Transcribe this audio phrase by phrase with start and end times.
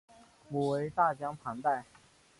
[0.49, 1.85] 母为大江磐代。